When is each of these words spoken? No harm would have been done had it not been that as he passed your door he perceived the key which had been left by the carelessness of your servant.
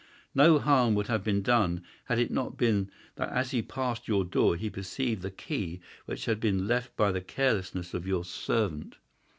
No 0.33 0.57
harm 0.57 0.95
would 0.95 1.05
have 1.09 1.23
been 1.23 1.43
done 1.43 1.83
had 2.05 2.17
it 2.17 2.31
not 2.31 2.57
been 2.57 2.89
that 3.17 3.29
as 3.29 3.51
he 3.51 3.61
passed 3.61 4.07
your 4.07 4.25
door 4.25 4.55
he 4.55 4.67
perceived 4.67 5.21
the 5.21 5.29
key 5.29 5.79
which 6.07 6.25
had 6.25 6.39
been 6.39 6.65
left 6.67 6.95
by 6.95 7.11
the 7.11 7.21
carelessness 7.21 7.93
of 7.93 8.07
your 8.07 8.25
servant. 8.25 8.95